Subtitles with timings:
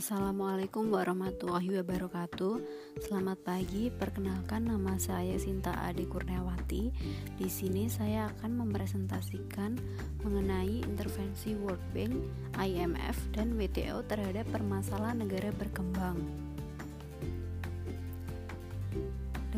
[0.00, 2.64] Assalamualaikum warahmatullahi wabarakatuh.
[3.04, 3.92] Selamat pagi.
[3.92, 6.88] Perkenalkan nama saya Sinta Ade Kurniawati.
[7.36, 9.76] Di sini saya akan mempresentasikan
[10.24, 12.16] mengenai intervensi World Bank,
[12.56, 16.16] IMF, dan WTO terhadap permasalahan negara berkembang.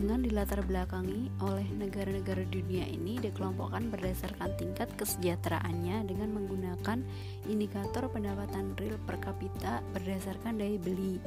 [0.02, 7.06] Dengan dilatar belakangi oleh negara-negara dunia ini dikelompokkan berdasarkan tingkat kesejahteraannya dengan menggunakan
[7.46, 11.22] indikator pendapatan real per kapita berdasarkan daya beli.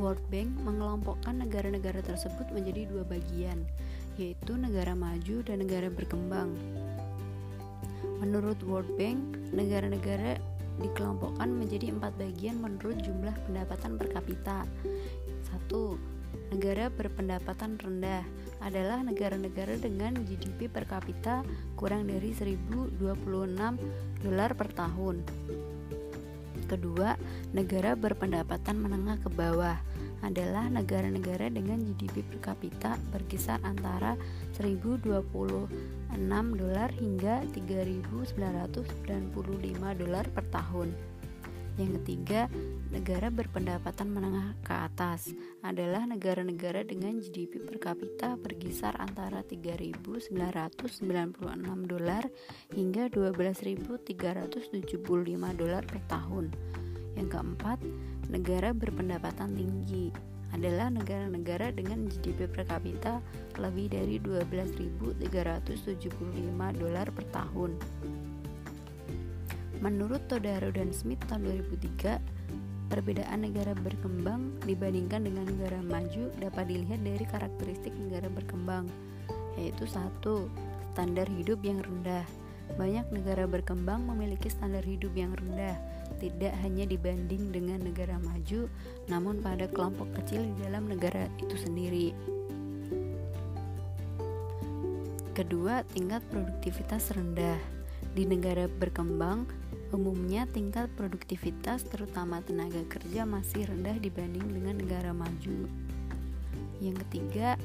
[0.00, 3.60] World Bank mengelompokkan negara-negara tersebut menjadi dua bagian,
[4.16, 6.56] yaitu negara maju dan negara berkembang.
[8.24, 9.20] Menurut World Bank,
[9.52, 10.40] negara-negara
[10.80, 14.64] dikelompokkan menjadi empat bagian menurut jumlah pendapatan per kapita.
[15.44, 16.00] Satu,
[16.48, 18.24] Negara berpendapatan rendah
[18.64, 21.44] adalah negara-negara dengan GDP per kapita
[21.76, 22.96] kurang dari 1026
[24.24, 25.16] dolar per tahun.
[26.68, 27.16] Kedua,
[27.56, 29.80] negara berpendapatan menengah ke bawah
[30.20, 34.18] adalah negara-negara dengan GDP per kapita berkisar antara
[34.58, 35.06] 1026
[36.58, 40.90] dolar hingga 3995 dolar per tahun.
[41.78, 42.50] Yang ketiga,
[42.90, 45.30] negara berpendapatan menengah ke atas
[45.62, 50.34] adalah negara-negara dengan GDP per kapita berkisar antara 3.996
[51.86, 52.26] dolar
[52.74, 54.10] hingga 12.375
[55.54, 56.50] dolar per tahun.
[57.14, 57.78] Yang keempat,
[58.26, 60.10] negara berpendapatan tinggi
[60.50, 63.22] adalah negara-negara dengan GDP per kapita
[63.54, 65.22] lebih dari 12.375
[66.74, 67.78] dolar per tahun.
[69.78, 72.18] Menurut Todaro dan Smith tahun 2003,
[72.90, 78.90] perbedaan negara berkembang dibandingkan dengan negara maju dapat dilihat dari karakteristik negara berkembang,
[79.54, 80.50] yaitu satu,
[80.90, 82.26] standar hidup yang rendah.
[82.74, 85.78] Banyak negara berkembang memiliki standar hidup yang rendah,
[86.18, 88.66] tidak hanya dibanding dengan negara maju,
[89.06, 92.10] namun pada kelompok kecil di dalam negara itu sendiri.
[95.38, 97.62] Kedua, tingkat produktivitas rendah
[98.10, 99.46] di negara berkembang,
[99.90, 105.68] umumnya tingkat produktivitas terutama tenaga kerja masih rendah dibanding dengan negara maju.
[106.78, 107.56] Yang ketiga,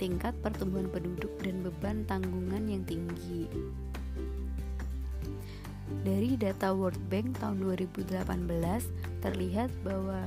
[0.00, 3.48] tingkat pertumbuhan penduduk dan beban tanggungan yang tinggi.
[6.02, 8.26] Dari data World Bank tahun 2018
[9.22, 10.26] terlihat bahwa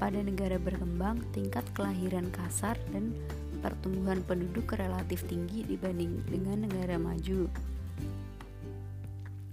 [0.00, 3.12] pada negara berkembang tingkat kelahiran kasar dan
[3.60, 7.48] pertumbuhan penduduk relatif tinggi dibanding dengan negara maju.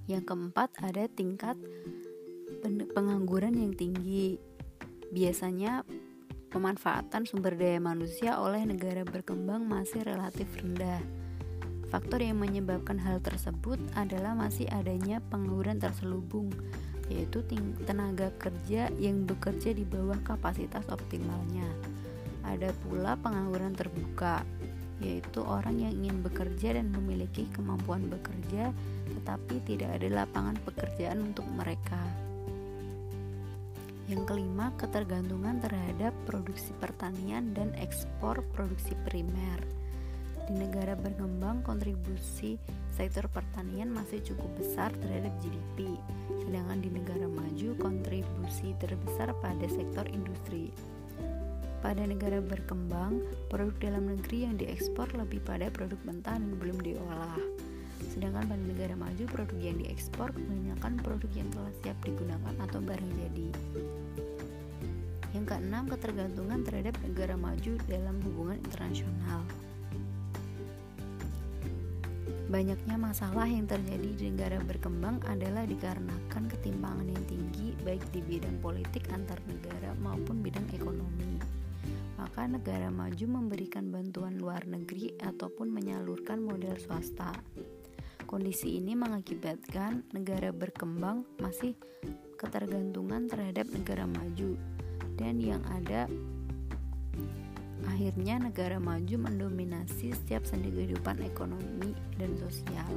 [0.08, 1.60] Yang keempat, ada tingkat
[2.96, 4.40] pengangguran yang tinggi.
[5.12, 5.84] Biasanya
[6.48, 11.04] pemanfaatan sumber daya manusia oleh negara berkembang masih relatif rendah.
[11.92, 16.52] Faktor yang menyebabkan hal tersebut adalah masih adanya pengangguran terselubung,
[17.12, 17.44] yaitu
[17.84, 21.68] tenaga kerja yang bekerja di bawah kapasitas optimalnya.
[22.48, 24.44] Ada pula pengangguran terbuka,
[25.04, 28.72] yaitu orang yang ingin bekerja dan memiliki kemampuan bekerja,
[29.08, 32.00] tetapi tidak ada lapangan pekerjaan untuk mereka.
[34.08, 39.60] Yang kelima, ketergantungan terhadap produksi pertanian dan ekspor produksi primer.
[40.48, 42.56] Di negara berkembang, kontribusi
[42.96, 45.92] sektor pertanian masih cukup besar terhadap GDP,
[46.40, 50.72] sedangkan di negara maju, kontribusi terbesar pada sektor industri.
[51.84, 53.20] Pada negara berkembang,
[53.52, 57.67] produk dalam negeri yang diekspor lebih pada produk mentah dan belum diolah.
[58.14, 63.14] Sedangkan pada negara maju, produk yang diekspor kebanyakan produk yang telah siap digunakan atau barang
[63.18, 63.48] jadi.
[65.36, 69.42] Yang keenam, ketergantungan terhadap negara maju dalam hubungan internasional.
[72.48, 78.64] Banyaknya masalah yang terjadi di negara berkembang adalah dikarenakan ketimpangan yang tinggi baik di bidang
[78.64, 81.38] politik antar negara maupun bidang ekonomi
[82.18, 87.30] maka negara maju memberikan bantuan luar negeri ataupun menyalurkan modal swasta.
[88.28, 91.80] Kondisi ini mengakibatkan negara berkembang masih
[92.36, 94.60] ketergantungan terhadap negara maju
[95.16, 96.12] dan yang ada
[97.88, 102.92] akhirnya negara maju mendominasi setiap sendi kehidupan ekonomi dan sosial.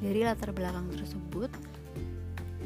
[0.00, 1.52] Dari latar belakang tersebut,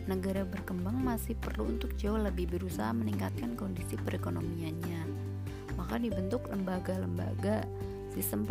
[0.07, 5.03] negara berkembang masih perlu untuk jauh lebih berusaha meningkatkan kondisi perekonomiannya.
[5.75, 7.67] Maka dibentuk lembaga-lembaga
[8.13, 8.45] sistem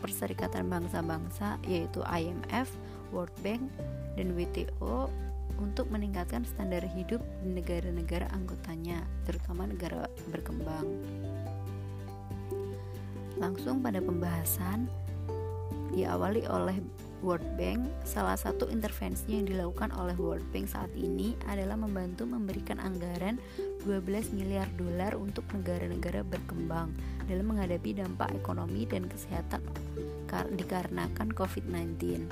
[0.00, 2.68] perserikatan bangsa-bangsa yaitu IMF,
[3.10, 3.64] World Bank,
[4.14, 5.08] dan WTO
[5.60, 10.88] untuk meningkatkan standar hidup di negara-negara anggotanya, terutama negara berkembang.
[13.36, 14.88] Langsung pada pembahasan
[15.92, 16.80] diawali oleh
[17.20, 22.80] World Bank, salah satu intervensi yang dilakukan oleh World Bank saat ini adalah membantu memberikan
[22.80, 23.36] anggaran
[23.84, 26.96] 12 miliar dolar untuk negara-negara berkembang
[27.28, 29.60] dalam menghadapi dampak ekonomi dan kesehatan
[30.56, 32.24] dikarenakan COVID-19.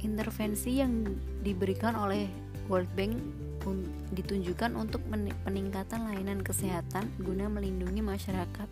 [0.00, 1.04] Intervensi yang
[1.44, 2.28] diberikan oleh
[2.72, 3.43] World Bank
[4.12, 5.00] ditunjukkan untuk
[5.44, 8.68] peningkatan layanan kesehatan guna melindungi masyarakat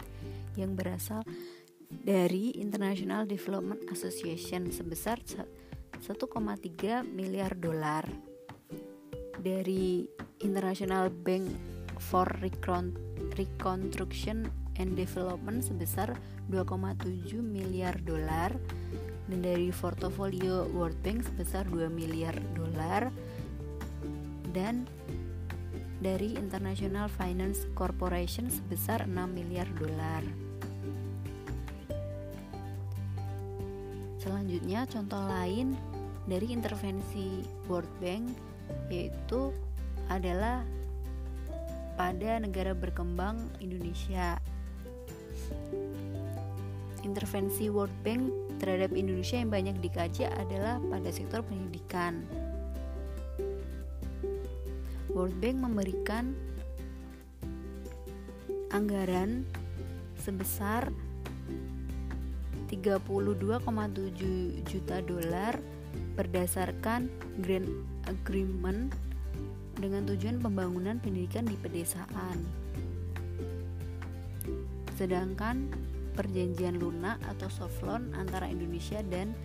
[0.60, 1.24] yang berasal
[1.88, 6.08] dari International Development Association sebesar 1,3
[7.08, 8.04] miliar dolar
[9.40, 10.08] dari
[10.40, 11.48] International Bank
[12.00, 12.26] for
[13.36, 14.48] Reconstruction
[14.80, 16.16] and Development sebesar
[16.50, 18.56] 2,7 miliar dolar
[19.30, 23.12] dan dari portofolio World Bank sebesar 2 miliar dolar
[24.52, 24.88] dan
[26.02, 30.22] dari International Finance Corporation sebesar 6 miliar dolar.
[34.22, 35.74] Selanjutnya contoh lain
[36.30, 38.30] dari intervensi World Bank
[38.86, 39.50] yaitu
[40.06, 40.62] adalah
[41.98, 44.38] pada negara berkembang Indonesia.
[47.02, 48.30] Intervensi World Bank
[48.62, 52.22] terhadap Indonesia yang banyak dikaji adalah pada sektor pendidikan.
[55.12, 56.32] World Bank memberikan
[58.72, 59.44] anggaran
[60.16, 60.88] sebesar
[62.72, 65.60] 32,7 juta dolar
[66.16, 67.12] berdasarkan
[67.44, 67.68] Grant
[68.08, 68.88] Agreement
[69.76, 72.40] dengan tujuan pembangunan pendidikan di pedesaan.
[74.96, 75.68] Sedangkan
[76.16, 79.36] perjanjian lunak atau soft loan antara Indonesia dan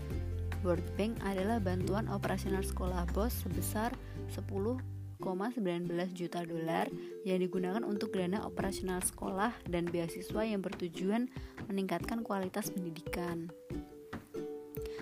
[0.63, 3.91] World Bank adalah bantuan operasional sekolah BOS sebesar
[4.31, 6.85] 10 1,19 juta dolar
[7.25, 11.25] yang digunakan untuk dana operasional sekolah dan beasiswa yang bertujuan
[11.65, 13.49] meningkatkan kualitas pendidikan.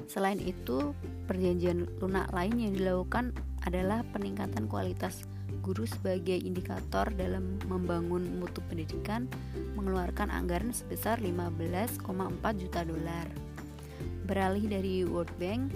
[0.08, 0.96] Selain itu,
[1.28, 3.36] perjanjian lunak lain yang dilakukan
[3.68, 5.28] adalah peningkatan kualitas
[5.66, 9.26] guru sebagai indikator dalam membangun mutu pendidikan
[9.74, 12.06] mengeluarkan anggaran sebesar 15,4
[12.62, 13.28] juta dolar.
[14.30, 15.74] Beralih dari World Bank,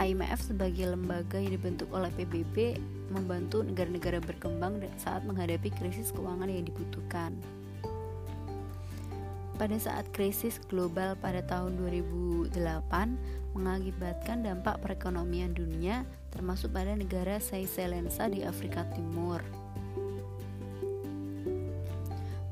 [0.00, 6.64] IMF sebagai lembaga yang dibentuk oleh PBB membantu negara-negara berkembang saat menghadapi krisis keuangan yang
[6.68, 7.32] dibutuhkan.
[9.58, 12.54] Pada saat krisis global pada tahun 2008
[13.58, 19.42] mengakibatkan dampak perekonomian dunia termasuk pada negara Seychellensa di Afrika Timur.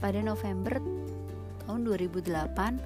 [0.02, 0.82] Pada November
[1.62, 2.82] tahun 2008,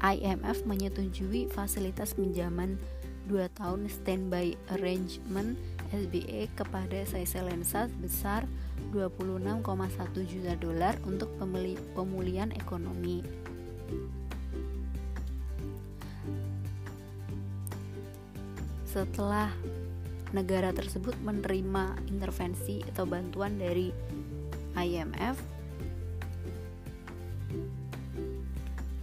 [0.00, 2.80] IMF menyetujui fasilitas pinjaman
[3.28, 5.56] 2 tahun standby arrangement
[5.92, 8.44] SBA kepada Seychellensa sebesar
[8.92, 9.64] 26,1
[10.24, 11.32] juta dolar untuk
[11.96, 13.24] pemulihan ekonomi.
[18.88, 19.52] Setelah
[20.32, 23.92] negara tersebut menerima intervensi atau bantuan dari
[24.76, 25.36] IMF,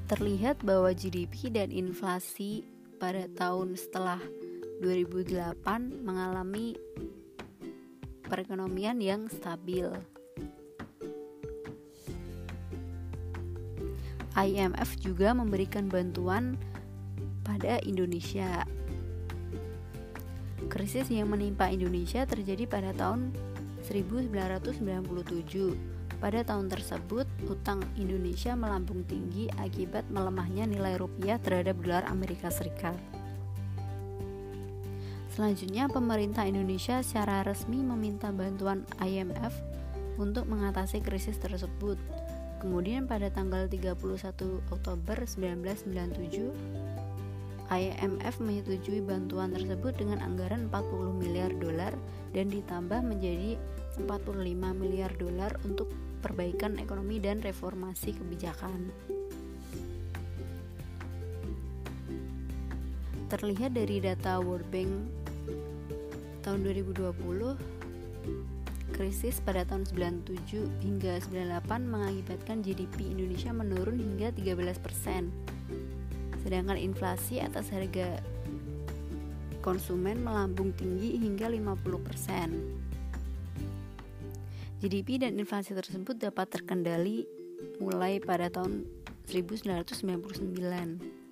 [0.06, 2.66] terlihat bahwa GDP dan inflasi
[3.02, 4.22] pada tahun setelah
[4.84, 6.76] 2008 mengalami
[8.26, 9.88] perekonomian yang stabil.
[14.36, 16.60] IMF juga memberikan bantuan
[17.48, 18.68] pada Indonesia.
[20.68, 23.32] Krisis yang menimpa Indonesia terjadi pada tahun
[23.88, 32.50] 1997 pada tahun tersebut, utang Indonesia melambung tinggi akibat melemahnya nilai rupiah terhadap dolar Amerika
[32.50, 32.96] Serikat.
[35.36, 39.52] Selanjutnya, pemerintah Indonesia secara resmi meminta bantuan IMF
[40.16, 42.00] untuk mengatasi krisis tersebut.
[42.64, 44.00] Kemudian pada tanggal 31
[44.72, 46.56] Oktober 1997,
[47.68, 51.92] IMF menyetujui bantuan tersebut dengan anggaran 40 miliar dolar
[52.32, 53.60] dan ditambah menjadi
[54.00, 54.40] 45
[54.72, 55.92] miliar dolar untuk
[56.24, 58.88] perbaikan ekonomi dan reformasi kebijakan.
[63.28, 65.25] Terlihat dari data World Bank
[66.46, 67.58] tahun 2020,
[68.94, 74.78] krisis pada tahun 97 hingga 98 mengakibatkan GDP Indonesia menurun hingga 13%.
[76.46, 78.22] Sedangkan inflasi atas harga
[79.66, 82.86] konsumen melambung tinggi hingga 50%.
[84.86, 87.26] GDP dan inflasi tersebut dapat terkendali
[87.82, 88.86] mulai pada tahun
[89.26, 91.25] 1999.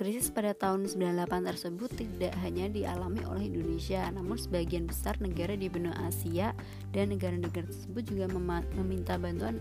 [0.00, 5.68] Krisis pada tahun 98 tersebut tidak hanya dialami oleh Indonesia, namun sebagian besar negara di
[5.68, 6.56] benua Asia
[6.88, 8.32] dan negara-negara tersebut juga
[8.80, 9.60] meminta bantuan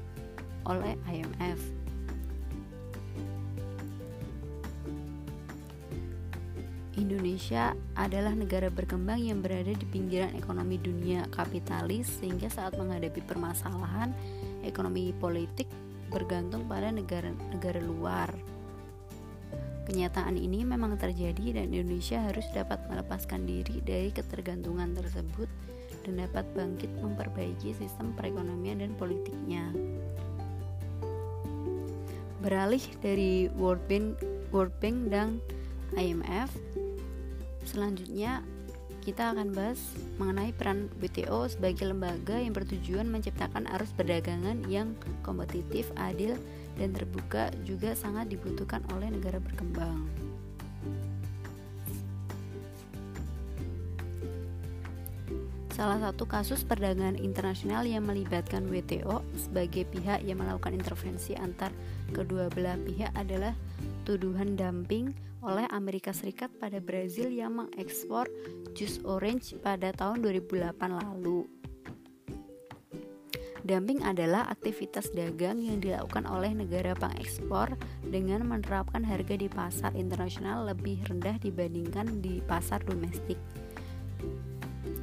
[0.63, 1.59] oleh IMF.
[6.95, 14.15] Indonesia adalah negara berkembang yang berada di pinggiran ekonomi dunia kapitalis sehingga saat menghadapi permasalahan
[14.63, 15.67] ekonomi politik
[16.07, 18.58] bergantung pada negara-negara luar.
[19.89, 25.49] Kenyataan ini memang terjadi dan Indonesia harus dapat melepaskan diri dari ketergantungan tersebut
[26.05, 29.73] dan dapat bangkit memperbaiki sistem perekonomian dan politiknya.
[32.37, 34.21] Beralih dari World Bank,
[34.53, 35.41] World Bank dan
[35.97, 36.53] IMF,
[37.65, 38.45] selanjutnya
[39.01, 39.81] kita akan bahas
[40.21, 44.93] mengenai peran WTO sebagai lembaga yang bertujuan menciptakan arus perdagangan yang
[45.25, 46.37] kompetitif, adil,
[46.79, 50.07] dan terbuka juga sangat dibutuhkan oleh negara berkembang.
[55.79, 61.71] Salah satu kasus perdagangan internasional yang melibatkan WTO sebagai pihak yang melakukan intervensi antar
[62.11, 63.55] kedua belah pihak adalah
[64.03, 68.27] tuduhan dumping oleh Amerika Serikat pada Brazil yang mengekspor
[68.75, 71.58] jus orange pada tahun 2008 lalu.
[73.69, 80.65] Dumping adalah aktivitas dagang yang dilakukan oleh negara pengekspor dengan menerapkan harga di pasar internasional
[80.65, 83.37] lebih rendah dibandingkan di pasar domestik.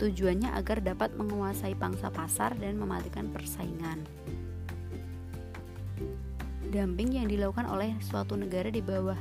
[0.03, 4.03] Tujuannya agar dapat menguasai pangsa pasar dan mematikan persaingan.
[6.67, 9.17] Dumping yang dilakukan oleh suatu negara di bawah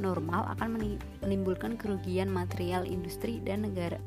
[0.00, 0.80] normal akan
[1.20, 4.00] menimbulkan kerugian material industri dan negara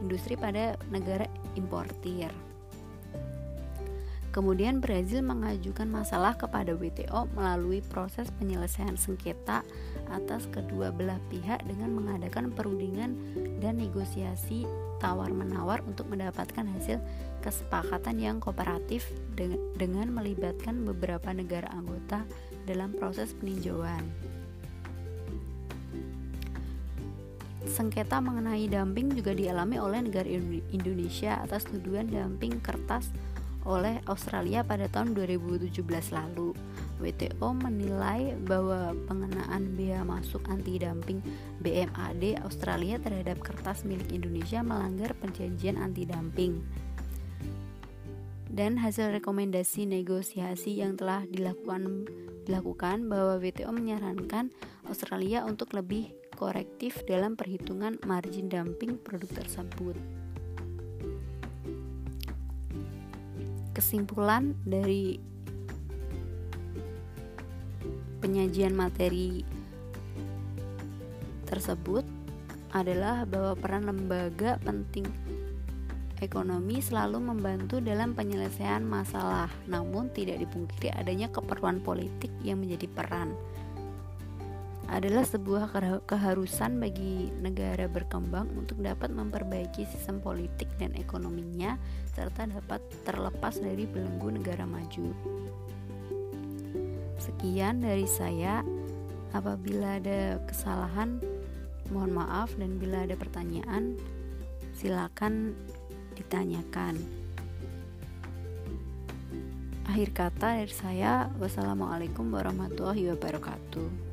[0.00, 1.28] industri pada negara
[1.60, 2.32] importir.
[4.32, 9.60] Kemudian Brazil mengajukan masalah kepada WTO melalui proses penyelesaian sengketa
[10.08, 13.12] atas kedua belah pihak dengan mengadakan perundingan
[13.60, 14.64] dan negosiasi
[15.04, 16.96] tawar-menawar untuk mendapatkan hasil
[17.44, 19.04] kesepakatan yang kooperatif
[19.76, 22.24] dengan melibatkan beberapa negara anggota
[22.64, 24.00] dalam proses peninjauan.
[27.68, 30.26] Sengketa mengenai dumping juga dialami oleh negara
[30.72, 33.12] Indonesia atas tuduhan dumping kertas
[33.62, 36.54] oleh Australia pada tahun 2017 lalu.
[37.02, 41.18] WTO menilai bahwa pengenaan bea masuk anti dumping
[41.62, 46.62] BMAD Australia terhadap kertas milik Indonesia melanggar perjanjian anti dumping.
[48.52, 52.06] Dan hasil rekomendasi negosiasi yang telah dilakukan
[52.44, 54.50] dilakukan bahwa WTO menyarankan
[54.90, 60.21] Australia untuk lebih korektif dalam perhitungan margin dumping produk tersebut.
[63.82, 65.18] Kesimpulan dari
[68.22, 69.42] penyajian materi
[71.50, 72.06] tersebut
[72.70, 75.02] adalah bahwa peran lembaga penting
[76.22, 83.34] ekonomi selalu membantu dalam penyelesaian masalah, namun tidak dipungkiri adanya keperluan politik yang menjadi peran
[84.92, 85.72] adalah sebuah
[86.04, 91.80] keharusan bagi negara berkembang untuk dapat memperbaiki sistem politik dan ekonominya
[92.12, 95.16] serta dapat terlepas dari belenggu negara maju.
[97.16, 98.60] Sekian dari saya.
[99.32, 101.16] Apabila ada kesalahan,
[101.88, 103.96] mohon maaf dan bila ada pertanyaan,
[104.76, 105.56] silakan
[106.12, 107.00] ditanyakan.
[109.88, 114.11] Akhir kata dari saya, wassalamualaikum warahmatullahi wabarakatuh.